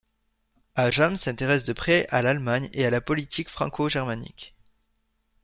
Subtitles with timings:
[0.73, 4.55] Ajam s'intéresse de près à l'Allemagne et à la politique franco-germanique.